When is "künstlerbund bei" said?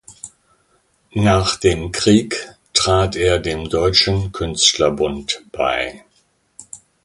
4.31-6.03